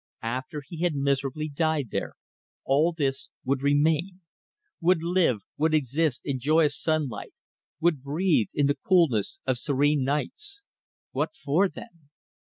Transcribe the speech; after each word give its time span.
After 0.23 0.63
he 0.67 0.81
had 0.81 0.95
miserably 0.95 1.47
died 1.47 1.89
there, 1.91 2.15
all 2.65 2.91
this 2.91 3.29
would 3.45 3.61
remain, 3.61 4.21
would 4.79 5.03
live, 5.03 5.41
would 5.57 5.75
exist 5.75 6.23
in 6.25 6.39
joyous 6.39 6.75
sunlight, 6.75 7.33
would 7.79 8.01
breathe 8.01 8.49
in 8.55 8.65
the 8.65 8.79
coolness 8.83 9.41
of 9.45 9.59
serene 9.59 10.03
nights. 10.03 10.65
What 11.11 11.35
for, 11.35 11.69
then? 11.69 12.09